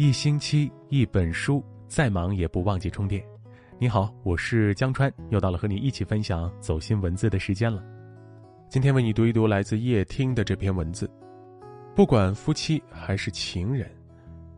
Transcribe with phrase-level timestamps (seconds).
[0.00, 3.22] 一星期一本书，再忙也不忘记充电。
[3.78, 7.84] 你好，我是江川，又到了和你一起分享走心文字的时间了。
[8.70, 11.06] 今天为你读一读来自叶听的这篇文字。
[11.94, 13.90] 不管夫妻还是情人，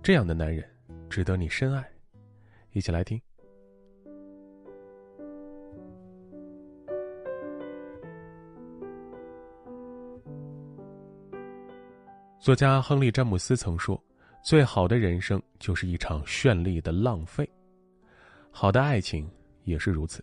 [0.00, 0.64] 这样的男人
[1.10, 1.84] 值得你深爱。
[2.70, 3.20] 一起来听。
[12.38, 14.00] 作家亨利·詹姆斯曾说
[14.42, 17.48] ：“最好的人生就是一场绚丽的浪费。”
[18.50, 19.30] 好的爱情
[19.64, 20.22] 也是如此。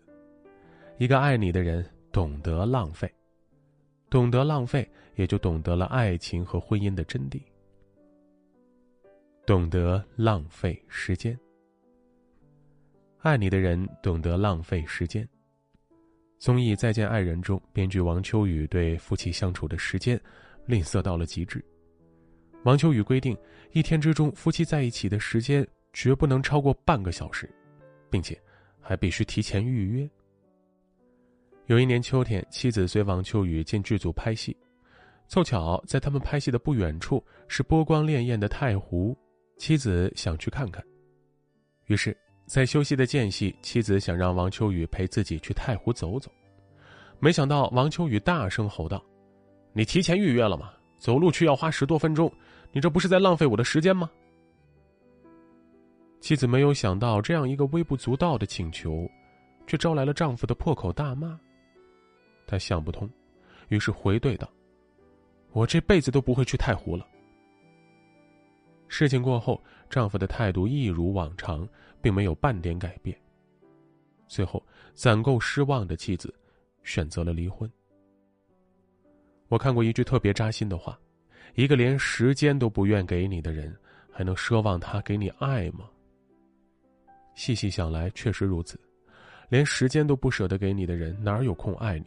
[0.97, 3.11] 一个爱你的人懂得浪费，
[4.09, 7.41] 懂得浪费，也就懂得了爱情和婚姻的真谛。
[9.45, 11.39] 懂得浪费时间，
[13.19, 15.27] 爱你的人懂得浪费时间。
[16.37, 20.21] 综艺《再见爱人》中，编剧王秋雨对夫妻相处的时间
[20.65, 21.63] 吝啬到了极致。
[22.63, 23.37] 王秋雨规定，
[23.71, 27.49] 一天之中夫妻在一起的时间绝不能超过半个小时，
[28.09, 28.37] 并且
[28.81, 30.09] 还必须提前预约。
[31.67, 34.55] 有一年秋天，妻子随王秋雨进剧组拍戏，
[35.27, 39.17] 凑巧在他们拍戏的不远处是波光潋滟的太湖，
[39.57, 40.83] 妻子想去看看。
[41.85, 46.29] 于是，在休息的间隙，妻子想让王秋雨陪自己去太湖走走，
[47.19, 49.01] 没想到王秋雨大声吼道
[49.71, 50.73] ：“你提前预约了吗？
[50.97, 52.29] 走路去要花十多分钟。”
[52.71, 54.09] 你这不是在浪费我的时间吗？
[56.21, 59.09] 妻子没有想到这样一个微不足道的请求，
[59.65, 61.39] 却招来了丈夫的破口大骂。
[62.45, 63.09] 她想不通，
[63.69, 64.47] 于是回怼道
[65.53, 67.07] ：“我这辈子都不会去太湖了。”
[68.87, 71.67] 事情过后，丈夫的态度一如往常，
[72.01, 73.17] 并没有半点改变。
[74.27, 76.33] 最后，攒够失望的妻子
[76.83, 77.71] 选择了离婚。
[79.47, 80.99] 我看过一句特别扎心的话。
[81.55, 83.75] 一个连时间都不愿给你的人，
[84.11, 85.89] 还能奢望他给你爱吗？
[87.35, 88.79] 细细想来，确实如此。
[89.49, 92.05] 连时间都不舍得给你的人，哪有空爱你？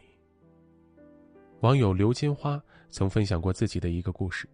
[1.60, 4.48] 网友刘金花曾分享过自己的一个故事：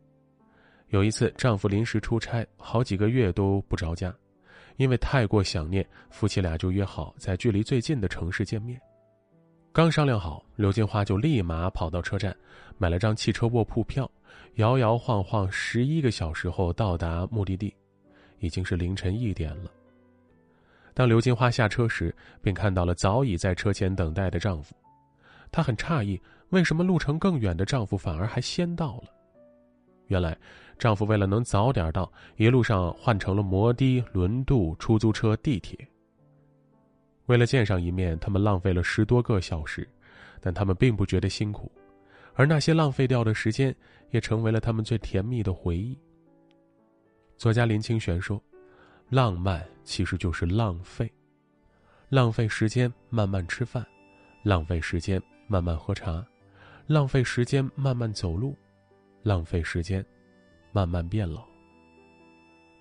[0.88, 4.14] 有一次，丈夫临时出差，好几个月都不着家，
[4.76, 8.80] 因为太过想念，夫妻俩就约好在距离最近的城市见面。
[9.70, 12.34] 刚商量好，刘金花就立马跑到车站，
[12.78, 14.10] 买了张汽车卧铺票，
[14.54, 17.74] 摇摇晃晃十一个小时后到达目的地，
[18.38, 19.70] 已经是凌晨一点了。
[20.94, 24.74] 当刘金花下车时，便看到了早已在车前等待的丈夫，
[25.52, 29.04] 她很诧异，为什么路程更远的丈夫反而还先到了？
[30.08, 30.36] 原来，
[30.78, 35.78] 丈夫为了能早点到，一路上换成了摩的、轮渡、出租车、地铁。
[37.26, 39.86] 为了见上一面，他们浪费了十多个小时，
[40.40, 41.70] 但他们并不觉得辛苦，
[42.38, 43.74] 而那些浪费掉的时间，
[44.10, 45.98] 也成为了他们最甜蜜的回忆。
[47.36, 48.40] 作家林清玄说
[49.10, 51.12] ：“浪漫其实就是浪费，
[52.08, 53.84] 浪费时间慢慢吃饭，
[54.44, 56.24] 浪费时间慢慢喝茶，
[56.86, 58.56] 浪费时间慢慢走路，
[59.24, 60.04] 浪费时间
[60.70, 61.44] 慢慢变老。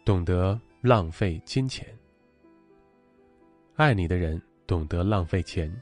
[0.06, 1.88] 懂得浪费金钱。”
[3.76, 5.76] 爱你的人懂得浪费钱。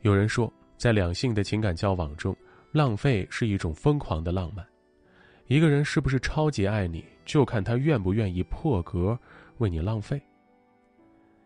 [0.00, 2.36] 有人说，在两性的情感交往中，
[2.72, 4.66] 浪费是一种疯狂的浪漫。
[5.46, 9.18] 一个人是不是超级爱你，就看他愿不愿意破格
[9.58, 10.20] 为你浪费。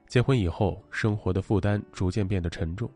[0.08, 2.90] 结婚以后，生活的负担逐渐变得沉重，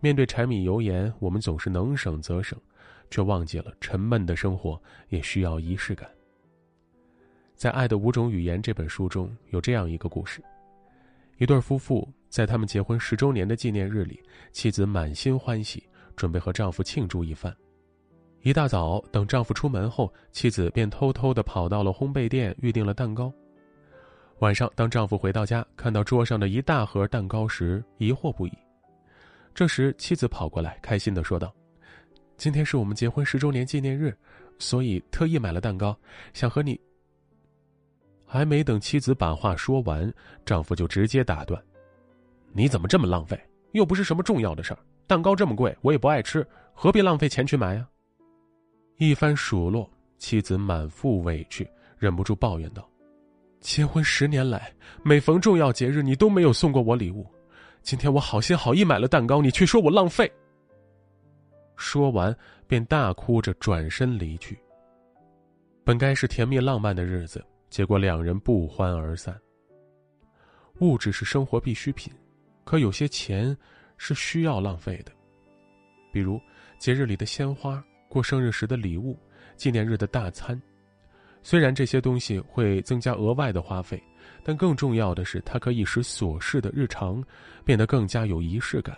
[0.00, 2.58] 面对柴米油盐，我们总是能省则省，
[3.10, 6.08] 却忘记了沉闷的生活也需要仪式感。
[7.56, 10.42] 在《爱的五种语言》这本书中有这样一个故事。
[11.38, 14.22] 一对夫妇在他们结婚十周年的纪念日里，
[14.52, 15.82] 妻子满心欢喜，
[16.16, 17.54] 准备和丈夫庆祝一番。
[18.42, 23.32] 一大早，等丈夫出门后，妻子便偷偷的跑到了烘焙店，预定了蛋糕。
[24.38, 28.52] 晚上，当丈夫回到家，看到桌上的一大盒蛋糕时，疑惑不已。
[29.54, 31.52] 这时，妻子跑过来，开心的说道
[32.36, 34.16] ：“今天是我们结婚十周年纪念日，
[34.58, 35.98] 所以特意买了蛋糕，
[36.34, 36.78] 想和你。”
[38.28, 40.12] 还没等妻子把话说完，
[40.44, 41.60] 丈夫就直接打断
[42.52, 43.40] ：“你怎么这么浪费？
[43.72, 47.86] 又不是什么重要的事儿，蛋糕这么贵，我也不爱吃，何必浪费钱去买呀？”
[48.98, 51.68] 一番数落，妻子满腹委屈，
[51.98, 52.88] 忍不住抱怨道
[53.60, 54.72] ：“结婚十年来，
[55.02, 57.26] 每逢重要节日，你都没有送过我礼物，
[57.82, 60.30] 今天我好心好意买了蛋糕，你却说我浪费。”
[61.76, 62.34] 说完，
[62.66, 64.58] 便大哭着转身离去。
[65.84, 67.44] 本该是甜蜜浪漫的日子。
[67.68, 69.36] 结果两人不欢而散。
[70.78, 72.12] 物质是生活必需品，
[72.64, 73.54] 可有些钱
[73.96, 75.12] 是需要浪费的，
[76.12, 76.40] 比如
[76.78, 79.18] 节日里的鲜花、过生日时的礼物、
[79.56, 80.60] 纪念日的大餐。
[81.42, 84.02] 虽然这些东西会增加额外的花费，
[84.42, 87.22] 但更重要的是，它可以使琐事的日常
[87.64, 88.96] 变得更加有仪式感。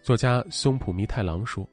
[0.00, 1.68] 作家松浦弥太郎说：“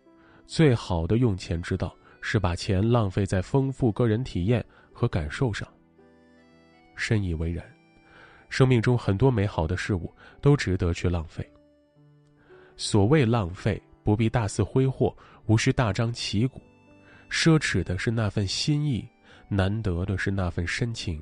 [0.48, 5.68] 最好的用钱之道是把钱浪费在丰富个人体验和感受上。”
[6.96, 7.64] 深以为然，
[8.54, 11.44] 生命中很多美好的事物都值得去浪费。
[12.78, 15.12] 所谓浪费，不必大肆挥霍，
[15.48, 16.62] 无需大张旗鼓。
[17.32, 19.10] 奢侈的是那份心意，
[19.48, 21.20] 难得的是那份深情。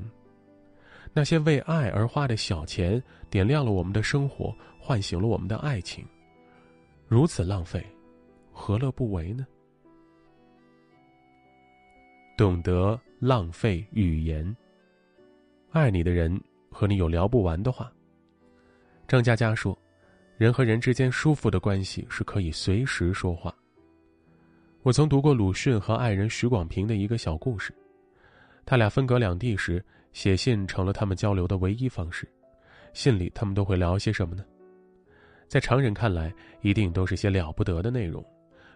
[1.13, 6.05] 那些为爱而花的小钱，点亮了我们的生活，唤醒了我们的爱情。
[7.07, 7.81] 如此浪费，
[8.51, 9.47] 何乐不为呢？
[12.37, 14.53] 懂得浪费语言。
[15.69, 16.37] 爱你的人
[16.71, 17.91] 和你有聊不完的话。
[19.07, 19.77] 张嘉佳说
[20.37, 23.53] ：“人和人之间舒服的关系是可以随时说话。”
[24.81, 27.71] 我曾读过鲁迅和爱人许广平的一个小故事，
[28.65, 29.83] 他俩分隔两地时，
[30.13, 32.27] 写信成了他们交流的唯一方式。
[32.93, 34.43] 信里他们都会聊些什么呢？
[35.47, 38.25] 在常人看来，一定都是些了不得的内容，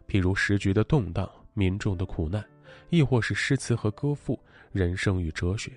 [0.07, 2.45] 譬如时局的动荡、民众的苦难，
[2.89, 4.39] 亦或是诗词和歌赋、
[4.71, 5.71] 人生与哲学。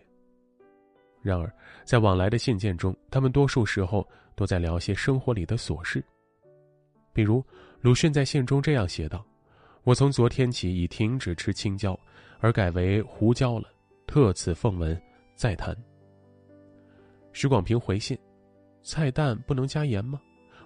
[1.22, 1.52] 然而，
[1.84, 6.02] 在往来的信件中，他们多数时候都在聊些生活里的琐事。
[7.12, 7.44] 比如，
[7.80, 9.24] 鲁迅在信中这样写道。
[9.84, 11.98] 我从昨天起已停止吃青椒，
[12.40, 13.68] 而改为胡椒了。
[14.06, 15.00] 特此奉闻，
[15.34, 15.76] 再谈。
[17.32, 18.18] 徐广平回信：
[18.82, 20.20] 菜蛋不能加盐吗？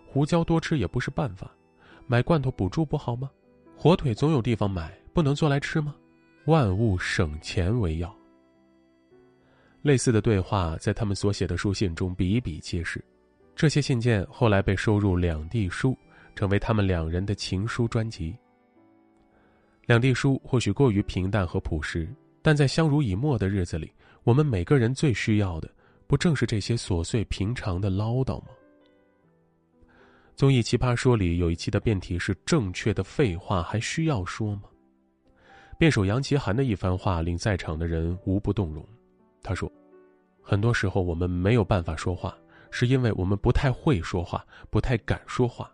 [0.06, 1.50] 胡椒多吃也不是办法，
[2.06, 3.30] 买罐头补助不好吗？
[3.76, 5.94] 火腿总有地方买，不能做来吃吗？
[6.46, 8.14] 万物省钱为要。
[9.82, 13.04] 类似的对话在他们所写的书信中比比皆是，
[13.56, 15.90] 这些信件后来被收入《两地书》，
[16.36, 18.34] 成为他们两人的情书专辑。
[19.86, 22.08] 两地书或许过于平淡和朴实，
[22.40, 23.92] 但在相濡以沫的日子里，
[24.22, 25.68] 我们每个人最需要的，
[26.06, 28.46] 不正是这些琐碎平常的唠叨吗？
[30.36, 34.62] 综艺《奇葩说》里有一期的辩题是：正确的废话还需要说吗？
[35.76, 38.86] 辩手杨奇涵的一番话令在场的人无不动容。
[39.42, 39.70] 他说
[40.40, 42.36] ：“很多时候我们没有办法说话，
[42.70, 45.70] 是因为我们不太会说话，不太敢说话，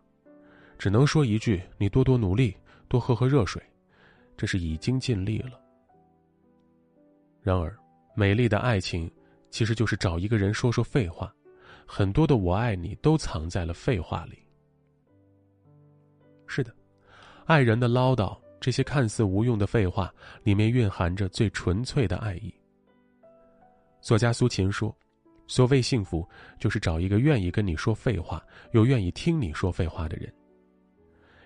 [0.79, 2.57] 只能说一句：你多多努力，
[2.89, 3.63] 多喝喝热水。”
[4.37, 5.61] 这是已经尽力了。
[7.43, 7.77] 然而，
[8.15, 9.11] 美丽的爱情
[9.51, 11.35] 其实就是找一个人说说废话，
[11.85, 14.39] 很多的“我爱你”都藏在了废话里。
[16.47, 16.73] 是的，
[17.47, 22.55] 爱人的唠叨，这些看似无用的废话，里面蕴含着最纯粹的爱意。
[24.01, 24.95] 作家苏秦说
[25.47, 26.29] ：“所谓幸福，
[26.59, 30.33] 就是找一个愿意跟你说废话，又愿意听你说废话的人。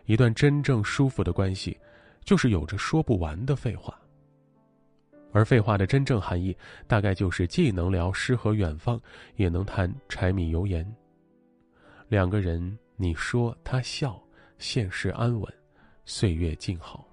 [0.07, 1.79] 一段真正舒服的关系。”
[2.25, 4.01] 就是有着说不完的废话，
[5.33, 6.57] 而废话的真正含义，
[6.87, 9.01] 大概就是既能聊诗和远方，
[9.35, 10.87] 也能谈柴米油盐。
[12.07, 14.23] 两个人，你说他笑，
[14.57, 15.53] 现世安稳，
[16.05, 17.05] 岁月静好。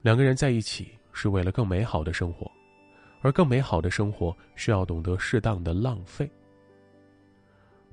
[0.00, 2.50] 两个人在一起是为了更美好的生活，
[3.20, 6.30] 而更美好的生活需要懂得适当的浪费。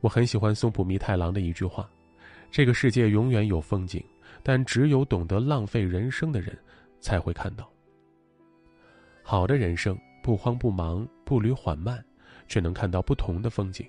[0.02, 1.90] 我很喜欢松浦弥太郎的一句话
[2.52, 4.04] ：“这个世界永远有风景。”
[4.44, 6.58] 但只有懂得浪费人生的人，
[7.02, 7.70] 才会看到。
[9.22, 12.02] 好的人生不慌不忙，步履缓慢，
[12.48, 13.86] 却能看到不同的风景。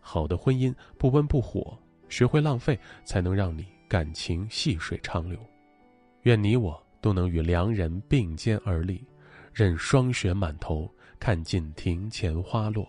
[0.00, 5.38] 好的婚姻不温不火，学会浪费，才能让你感情细水长流。
[6.22, 9.04] 愿你我都能与良人并肩而立，
[9.54, 12.84] 任霜雪满头，看尽庭前花落，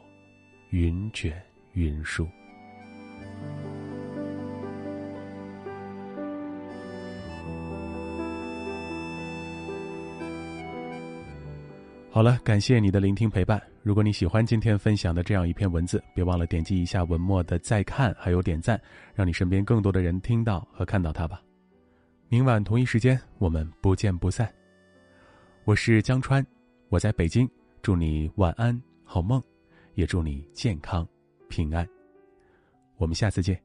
[0.72, 1.40] 云卷
[1.74, 2.28] 云舒。
[12.10, 13.62] 好了，感谢你的聆听陪伴。
[13.84, 18.82] 如果你喜欢今天分享的这样一篇文字，别忘了点击一下文末的再看，还有点赞，
[19.14, 21.40] 让你身边更多的人听到和看到它吧。
[22.28, 24.52] 明晚同一时间，我们不见不散。
[25.64, 26.46] 我是江川，
[26.96, 27.46] 我在北京，
[27.82, 29.44] 祝你晚安好梦，
[29.96, 31.06] 也祝你健康
[31.50, 31.86] 平安。
[32.96, 33.62] 我们下次见。